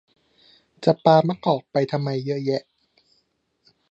[0.83, 2.61] จะปามะกอกไปทำไมเยอะแยะ